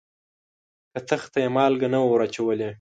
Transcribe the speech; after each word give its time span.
کتغ 0.93 1.21
ته 1.31 1.37
یې 1.43 1.49
مالګه 1.55 1.87
نه 1.93 1.99
وه 2.01 2.07
وراچولې. 2.11 2.69